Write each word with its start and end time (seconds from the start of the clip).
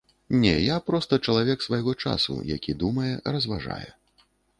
Не, 0.43 0.51
я 0.51 0.77
проста 0.87 1.19
чалавек 1.27 1.65
свайго 1.67 1.93
часу, 2.05 2.37
які 2.55 2.75
думае, 2.85 3.11
разважае. 3.37 3.89